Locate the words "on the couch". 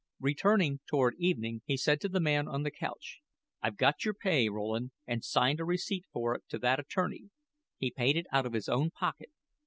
2.47-3.19